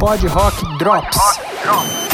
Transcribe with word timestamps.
Pod 0.00 0.24
Rock 0.24 0.54
Drops. 0.78 2.09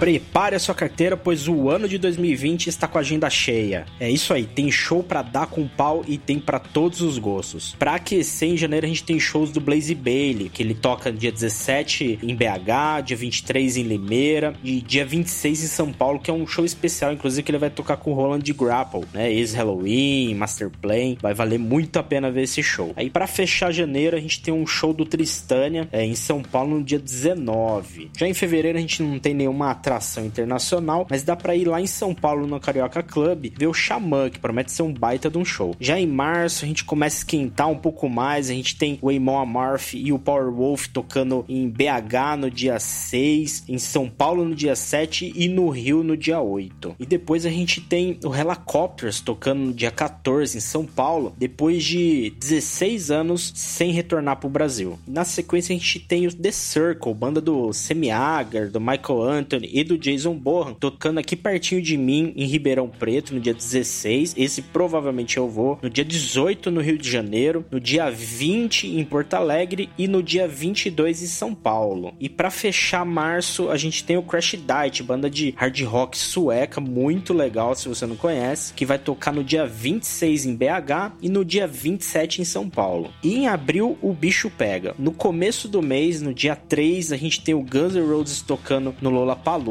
Prepare 0.00 0.54
a 0.54 0.58
sua 0.58 0.74
carteira, 0.74 1.14
pois 1.14 1.46
o 1.46 1.68
ano 1.68 1.86
de 1.86 1.98
2020 1.98 2.68
está 2.68 2.88
com 2.88 2.96
a 2.96 3.02
agenda 3.02 3.28
cheia. 3.28 3.84
É 4.00 4.10
isso 4.10 4.32
aí, 4.32 4.46
tem 4.46 4.70
show 4.70 5.02
para 5.02 5.20
dar 5.20 5.46
com 5.46 5.68
pau 5.68 6.02
e 6.08 6.16
tem 6.16 6.40
para 6.40 6.58
todos 6.58 7.02
os 7.02 7.18
gostos. 7.18 7.76
Pra 7.78 7.96
aquecer, 7.96 8.48
em 8.48 8.56
janeiro 8.56 8.86
a 8.86 8.88
gente 8.88 9.04
tem 9.04 9.20
shows 9.20 9.50
do 9.50 9.60
Blaze 9.60 9.94
Bailey, 9.94 10.48
que 10.48 10.62
ele 10.62 10.72
toca 10.72 11.12
dia 11.12 11.30
17 11.30 12.20
em 12.22 12.34
BH, 12.34 13.02
dia 13.04 13.16
23 13.18 13.76
em 13.76 13.82
Limeira 13.82 14.54
e 14.64 14.80
dia 14.80 15.04
26 15.04 15.64
em 15.64 15.66
São 15.66 15.92
Paulo, 15.92 16.18
que 16.18 16.30
é 16.30 16.34
um 16.34 16.46
show 16.46 16.64
especial, 16.64 17.12
inclusive 17.12 17.42
que 17.42 17.50
ele 17.50 17.58
vai 17.58 17.68
tocar 17.68 17.98
com 17.98 18.12
o 18.12 18.14
Roland 18.14 18.40
Grapple, 18.56 19.04
né? 19.12 19.30
Ex-Halloween, 19.30 20.34
Master 20.34 20.70
Plan, 20.70 21.14
vai 21.20 21.34
valer 21.34 21.58
muito 21.58 21.98
a 21.98 22.02
pena 22.02 22.30
ver 22.30 22.44
esse 22.44 22.62
show. 22.62 22.94
Aí 22.96 23.10
para 23.10 23.26
fechar 23.26 23.70
janeiro 23.70 24.16
a 24.16 24.20
gente 24.20 24.40
tem 24.40 24.54
um 24.54 24.66
show 24.66 24.94
do 24.94 25.04
Tristânia 25.04 25.86
é, 25.92 26.02
em 26.02 26.14
São 26.14 26.42
Paulo 26.42 26.78
no 26.78 26.82
dia 26.82 26.98
19. 26.98 28.12
Já 28.16 28.26
em 28.26 28.32
fevereiro 28.32 28.78
a 28.78 28.80
gente 28.80 29.02
não 29.02 29.18
tem 29.18 29.34
nenhuma 29.34 29.70
atração 29.70 29.89
internacional, 30.20 31.06
mas 31.10 31.22
dá 31.22 31.34
para 31.34 31.56
ir 31.56 31.66
lá 31.66 31.80
em 31.80 31.86
São 31.86 32.14
Paulo 32.14 32.46
no 32.46 32.60
Carioca 32.60 33.02
Club 33.02 33.52
ver 33.56 33.66
o 33.66 33.74
Xamã, 33.74 34.28
que 34.30 34.38
promete 34.38 34.72
ser 34.72 34.82
um 34.82 34.92
baita 34.92 35.30
de 35.30 35.38
um 35.38 35.44
show. 35.44 35.74
Já 35.80 35.98
em 35.98 36.06
março 36.06 36.64
a 36.64 36.68
gente 36.68 36.84
começa 36.84 37.16
a 37.16 37.18
esquentar 37.18 37.68
um 37.68 37.76
pouco 37.76 38.08
mais, 38.08 38.50
a 38.50 38.54
gente 38.54 38.76
tem 38.76 38.98
o 39.00 39.10
Amon 39.10 39.38
Amarth 39.38 39.94
e 39.94 40.12
o 40.12 40.18
Powerwolf 40.18 40.86
tocando 40.88 41.44
em 41.48 41.68
BH 41.68 42.36
no 42.38 42.50
dia 42.50 42.78
6, 42.78 43.64
em 43.68 43.78
São 43.78 44.08
Paulo 44.08 44.44
no 44.44 44.54
dia 44.54 44.76
7 44.76 45.32
e 45.34 45.48
no 45.48 45.68
Rio 45.68 46.02
no 46.02 46.16
dia 46.16 46.40
8. 46.40 46.96
E 46.98 47.06
depois 47.06 47.46
a 47.46 47.50
gente 47.50 47.80
tem 47.80 48.18
o 48.24 48.34
Helicopters 48.34 49.20
tocando 49.20 49.60
no 49.60 49.72
dia 49.72 49.90
14 49.90 50.56
em 50.56 50.60
São 50.60 50.84
Paulo, 50.84 51.34
depois 51.38 51.82
de 51.84 52.30
16 52.38 53.10
anos 53.10 53.52
sem 53.54 53.92
retornar 53.92 54.36
para 54.36 54.46
o 54.46 54.50
Brasil. 54.50 54.98
Na 55.06 55.24
sequência 55.24 55.74
a 55.74 55.78
gente 55.78 56.00
tem 56.00 56.26
o 56.26 56.34
The 56.34 56.50
Circle, 56.50 57.14
banda 57.14 57.40
do 57.40 57.72
Semiagar, 57.72 58.70
do 58.70 58.80
Michael 58.80 59.22
Anthony 59.22 59.70
e 59.80 59.84
do 59.84 59.96
Jason 59.96 60.34
Bohan, 60.34 60.74
tocando 60.74 61.18
aqui 61.18 61.34
pertinho 61.34 61.80
de 61.80 61.96
mim, 61.96 62.34
em 62.36 62.44
Ribeirão 62.44 62.86
Preto, 62.86 63.34
no 63.34 63.40
dia 63.40 63.54
16. 63.54 64.34
Esse 64.36 64.60
provavelmente 64.60 65.38
eu 65.38 65.48
vou. 65.48 65.78
No 65.82 65.88
dia 65.88 66.04
18, 66.04 66.70
no 66.70 66.82
Rio 66.82 66.98
de 66.98 67.10
Janeiro. 67.10 67.64
No 67.70 67.80
dia 67.80 68.10
20, 68.10 68.88
em 68.88 69.04
Porto 69.04 69.34
Alegre. 69.34 69.88
E 69.96 70.06
no 70.06 70.22
dia 70.22 70.46
22, 70.46 71.22
em 71.22 71.26
São 71.26 71.54
Paulo. 71.54 72.12
E 72.20 72.28
para 72.28 72.50
fechar 72.50 73.06
março, 73.06 73.70
a 73.70 73.76
gente 73.78 74.04
tem 74.04 74.18
o 74.18 74.22
Crash 74.22 74.56
Diet, 74.56 75.02
banda 75.02 75.30
de 75.30 75.54
hard 75.56 75.80
rock 75.82 76.18
sueca, 76.18 76.78
muito 76.78 77.32
legal 77.32 77.74
se 77.74 77.88
você 77.88 78.04
não 78.04 78.16
conhece, 78.16 78.74
que 78.74 78.84
vai 78.84 78.98
tocar 78.98 79.32
no 79.32 79.42
dia 79.42 79.66
26 79.66 80.44
em 80.44 80.54
BH 80.54 81.16
e 81.22 81.28
no 81.30 81.42
dia 81.42 81.66
27 81.66 82.42
em 82.42 82.44
São 82.44 82.68
Paulo. 82.68 83.10
E 83.22 83.34
em 83.34 83.48
abril, 83.48 83.96
o 84.02 84.12
bicho 84.12 84.50
pega. 84.50 84.94
No 84.98 85.12
começo 85.12 85.68
do 85.68 85.80
mês, 85.80 86.20
no 86.20 86.34
dia 86.34 86.54
3, 86.54 87.12
a 87.12 87.16
gente 87.16 87.40
tem 87.40 87.54
o 87.54 87.62
Guns 87.62 87.94
N' 87.94 88.06
Roses 88.06 88.42
tocando 88.42 88.94
no 89.00 89.08
Lollapalooza 89.08 89.69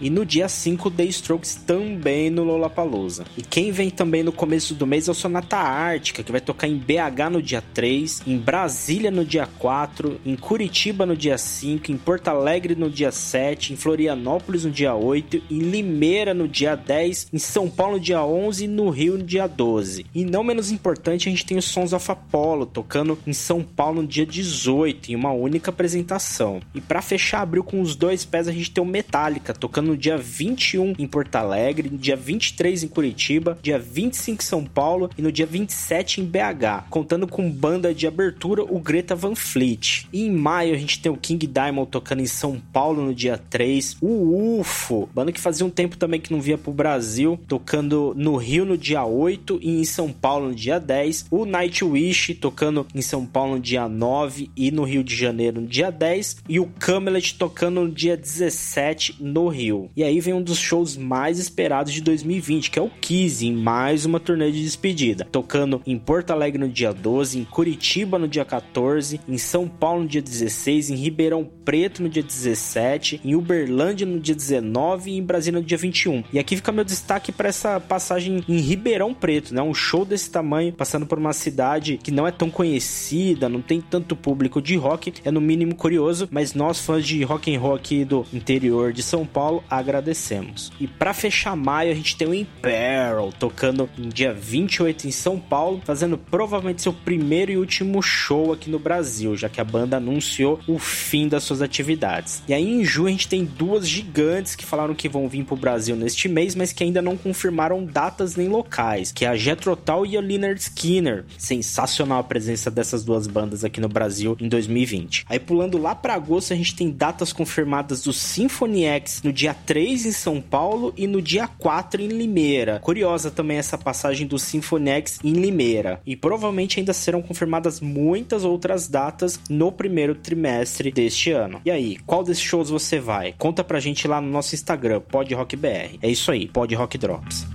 e 0.00 0.08
no 0.08 0.24
dia 0.24 0.48
5 0.48 0.90
The 0.90 1.04
Strokes 1.04 1.54
também 1.54 2.30
no 2.30 2.44
Lollapalooza. 2.44 3.24
E 3.36 3.42
quem 3.42 3.72
vem 3.72 3.90
também 3.90 4.22
no 4.22 4.32
começo 4.32 4.74
do 4.74 4.86
mês 4.86 5.08
é 5.08 5.10
o 5.10 5.14
Sonata 5.14 5.56
Ártica, 5.56 6.22
que 6.22 6.30
vai 6.30 6.40
tocar 6.40 6.68
em 6.68 6.76
BH 6.76 7.30
no 7.30 7.42
dia 7.42 7.62
3, 7.74 8.22
em 8.26 8.36
Brasília 8.38 9.10
no 9.10 9.24
dia 9.24 9.48
4, 9.58 10.20
em 10.24 10.36
Curitiba 10.36 11.04
no 11.04 11.16
dia 11.16 11.36
5, 11.36 11.90
em 11.90 11.96
Porto 11.96 12.28
Alegre 12.28 12.74
no 12.74 12.88
dia 12.88 13.10
7, 13.10 13.72
em 13.72 13.76
Florianópolis 13.76 14.64
no 14.64 14.70
dia 14.70 14.94
8, 14.94 15.42
em 15.50 15.58
Limeira 15.58 16.32
no 16.32 16.46
dia 16.46 16.76
10, 16.76 17.28
em 17.32 17.38
São 17.38 17.68
Paulo 17.68 17.94
no 17.94 18.00
dia 18.00 18.24
11 18.24 18.64
e 18.64 18.68
no 18.68 18.88
Rio 18.90 19.18
no 19.18 19.24
dia 19.24 19.46
12. 19.46 20.06
E 20.14 20.24
não 20.24 20.44
menos 20.44 20.70
importante, 20.70 21.28
a 21.28 21.30
gente 21.30 21.44
tem 21.44 21.58
os 21.58 21.64
Sons 21.64 21.92
of 21.92 22.10
Apollo 22.10 22.66
tocando 22.66 23.18
em 23.26 23.32
São 23.32 23.62
Paulo 23.62 24.02
no 24.02 24.08
dia 24.08 24.26
18, 24.26 25.12
em 25.12 25.16
uma 25.16 25.32
única 25.32 25.70
apresentação. 25.70 26.60
E 26.74 26.80
para 26.80 27.02
fechar 27.02 27.42
abril 27.42 27.64
com 27.64 27.80
os 27.80 27.96
dois 27.96 28.24
pés, 28.24 28.46
a 28.46 28.52
gente 28.52 28.70
tem 28.70 28.82
o 28.82 28.86
Metallica 28.86 29.39
tocando 29.58 29.88
no 29.88 29.96
dia 29.96 30.16
21 30.16 30.94
em 30.98 31.06
Porto 31.06 31.36
Alegre, 31.36 31.90
no 31.90 31.98
dia 31.98 32.16
23 32.16 32.84
em 32.84 32.88
Curitiba, 32.88 33.58
dia 33.62 33.78
25 33.78 34.42
em 34.42 34.44
São 34.44 34.64
Paulo 34.64 35.10
e 35.16 35.22
no 35.22 35.32
dia 35.32 35.46
27 35.46 36.20
em 36.20 36.24
BH, 36.24 36.88
contando 36.90 37.26
com 37.26 37.50
banda 37.50 37.94
de 37.94 38.06
abertura 38.06 38.62
o 38.62 38.78
Greta 38.78 39.14
Van 39.14 39.34
Fleet. 39.34 40.06
E 40.12 40.24
em 40.26 40.30
maio 40.30 40.74
a 40.74 40.78
gente 40.78 41.00
tem 41.00 41.10
o 41.10 41.16
King 41.16 41.46
Diamond 41.46 41.90
tocando 41.90 42.20
em 42.20 42.26
São 42.26 42.60
Paulo 42.72 43.02
no 43.04 43.14
dia 43.14 43.38
3, 43.38 43.96
o 44.00 44.58
UFO, 44.60 45.08
banda 45.14 45.32
que 45.32 45.40
fazia 45.40 45.66
um 45.66 45.70
tempo 45.70 45.96
também 45.96 46.20
que 46.20 46.32
não 46.32 46.40
via 46.40 46.58
pro 46.58 46.72
Brasil, 46.72 47.38
tocando 47.46 48.14
no 48.16 48.36
Rio 48.36 48.64
no 48.64 48.76
dia 48.76 49.04
8 49.04 49.58
e 49.62 49.80
em 49.80 49.84
São 49.84 50.12
Paulo 50.12 50.48
no 50.48 50.54
dia 50.54 50.78
10, 50.78 51.26
o 51.30 51.44
Nightwish 51.44 52.34
tocando 52.34 52.86
em 52.94 53.02
São 53.02 53.26
Paulo 53.26 53.54
no 53.54 53.60
dia 53.60 53.88
9 53.88 54.50
e 54.56 54.70
no 54.70 54.84
Rio 54.84 55.02
de 55.02 55.14
Janeiro 55.14 55.60
no 55.60 55.66
dia 55.66 55.90
10 55.90 56.38
e 56.48 56.60
o 56.60 56.66
Camelot 56.66 57.34
tocando 57.36 57.80
no 57.82 57.90
dia 57.90 58.16
17 58.16 59.16
no 59.30 59.48
Rio. 59.48 59.90
E 59.96 60.02
aí 60.02 60.20
vem 60.20 60.34
um 60.34 60.42
dos 60.42 60.58
shows 60.58 60.96
mais 60.96 61.38
esperados 61.38 61.92
de 61.92 62.00
2020, 62.00 62.70
que 62.70 62.78
é 62.78 62.82
o 62.82 62.90
Kiss, 63.00 63.46
em 63.46 63.52
mais 63.52 64.04
uma 64.04 64.20
turnê 64.20 64.50
de 64.50 64.62
despedida. 64.62 65.26
Tocando 65.30 65.80
em 65.86 65.98
Porto 65.98 66.32
Alegre 66.32 66.58
no 66.58 66.68
dia 66.68 66.92
12, 66.92 67.38
em 67.38 67.44
Curitiba 67.44 68.18
no 68.18 68.28
dia 68.28 68.44
14, 68.44 69.20
em 69.28 69.38
São 69.38 69.68
Paulo 69.68 70.02
no 70.02 70.08
dia 70.08 70.22
16, 70.22 70.90
em 70.90 70.96
Ribeirão 70.96 71.48
Preto 71.64 72.02
no 72.02 72.08
dia 72.08 72.22
17, 72.22 73.20
em 73.24 73.34
Uberlândia 73.34 74.06
no 74.06 74.18
dia 74.18 74.34
19 74.34 75.10
e 75.10 75.16
em 75.16 75.22
Brasília 75.22 75.60
no 75.60 75.66
dia 75.66 75.78
21. 75.78 76.24
E 76.32 76.38
aqui 76.38 76.56
fica 76.56 76.72
meu 76.72 76.84
destaque 76.84 77.30
para 77.30 77.48
essa 77.48 77.78
passagem 77.78 78.44
em 78.48 78.58
Ribeirão 78.58 79.14
Preto, 79.14 79.54
né? 79.54 79.62
Um 79.62 79.74
show 79.74 80.04
desse 80.04 80.30
tamanho, 80.30 80.72
passando 80.72 81.06
por 81.06 81.18
uma 81.18 81.32
cidade 81.32 81.98
que 82.02 82.10
não 82.10 82.26
é 82.26 82.32
tão 82.32 82.50
conhecida, 82.50 83.48
não 83.48 83.62
tem 83.62 83.80
tanto 83.80 84.16
público 84.16 84.60
de 84.60 84.76
rock, 84.76 85.12
é 85.24 85.30
no 85.30 85.40
mínimo 85.40 85.74
curioso, 85.74 86.28
mas 86.30 86.54
nós 86.54 86.80
fãs 86.80 87.06
de 87.06 87.22
rock 87.22 87.54
and 87.54 87.60
roll 87.60 87.74
aqui 87.74 88.04
do 88.04 88.24
interior 88.32 88.92
de 88.92 89.02
São 89.10 89.26
Paulo 89.26 89.64
agradecemos. 89.68 90.70
E 90.78 90.86
para 90.86 91.12
fechar 91.12 91.56
maio, 91.56 91.90
a 91.90 91.94
gente 91.94 92.16
tem 92.16 92.28
o 92.28 92.34
Imperil 92.34 93.32
tocando 93.36 93.90
no 93.98 94.08
dia 94.08 94.32
28 94.32 95.08
em 95.08 95.10
São 95.10 95.36
Paulo, 95.36 95.82
fazendo 95.84 96.16
provavelmente 96.16 96.80
seu 96.80 96.92
primeiro 96.92 97.50
e 97.50 97.56
último 97.56 98.00
show 98.00 98.52
aqui 98.52 98.70
no 98.70 98.78
Brasil, 98.78 99.36
já 99.36 99.48
que 99.48 99.60
a 99.60 99.64
banda 99.64 99.96
anunciou 99.96 100.60
o 100.68 100.78
fim 100.78 101.26
das 101.26 101.42
suas 101.42 101.60
atividades. 101.60 102.40
E 102.46 102.54
aí 102.54 102.64
em 102.64 102.84
junho 102.84 103.08
a 103.08 103.10
gente 103.10 103.26
tem 103.26 103.44
duas 103.44 103.88
gigantes 103.88 104.54
que 104.54 104.64
falaram 104.64 104.94
que 104.94 105.08
vão 105.08 105.28
vir 105.28 105.44
pro 105.44 105.56
Brasil 105.56 105.96
neste 105.96 106.28
mês, 106.28 106.54
mas 106.54 106.72
que 106.72 106.84
ainda 106.84 107.02
não 107.02 107.16
confirmaram 107.16 107.84
datas 107.84 108.36
nem 108.36 108.46
locais, 108.46 109.10
que 109.10 109.24
é 109.24 109.28
a 109.28 109.36
Jethro 109.36 109.74
Tull 109.74 110.06
e 110.06 110.16
a 110.16 110.20
Leonard 110.20 110.60
Skinner. 110.60 111.24
Sensacional 111.36 112.20
a 112.20 112.24
presença 112.24 112.70
dessas 112.70 113.02
duas 113.02 113.26
bandas 113.26 113.64
aqui 113.64 113.80
no 113.80 113.88
Brasil 113.88 114.36
em 114.40 114.48
2020. 114.48 115.24
Aí 115.28 115.40
pulando 115.40 115.78
lá 115.78 115.96
para 115.96 116.14
agosto, 116.14 116.52
a 116.52 116.56
gente 116.56 116.76
tem 116.76 116.90
datas 116.92 117.32
confirmadas 117.32 118.02
do 118.02 118.12
Symphony 118.12 118.84
X 118.84 118.99
no 119.22 119.32
dia 119.32 119.54
3 119.54 120.06
em 120.06 120.12
São 120.12 120.40
Paulo 120.40 120.92
e 120.96 121.06
no 121.06 121.20
dia 121.20 121.46
4 121.46 122.00
em 122.02 122.08
Limeira. 122.08 122.78
Curiosa 122.80 123.30
também 123.30 123.58
essa 123.58 123.78
passagem 123.78 124.26
do 124.26 124.38
Symphony 124.38 124.90
X 124.90 125.20
em 125.24 125.32
Limeira. 125.32 126.00
E 126.06 126.16
provavelmente 126.16 126.78
ainda 126.78 126.92
serão 126.92 127.22
confirmadas 127.22 127.80
muitas 127.80 128.44
outras 128.44 128.88
datas 128.88 129.40
no 129.48 129.70
primeiro 129.70 130.14
trimestre 130.14 130.90
deste 130.90 131.30
ano. 131.30 131.60
E 131.64 131.70
aí, 131.70 131.98
qual 132.06 132.22
desses 132.22 132.42
shows 132.42 132.70
você 132.70 132.98
vai? 132.98 133.34
Conta 133.38 133.62
pra 133.62 133.80
gente 133.80 134.06
lá 134.08 134.20
no 134.20 134.28
nosso 134.28 134.54
Instagram, 134.54 135.00
PodRockBR. 135.00 135.98
É 136.02 136.08
isso 136.10 136.30
aí, 136.30 136.46
Pod 136.46 136.74
Rock 136.74 136.98
Drops. 136.98 137.46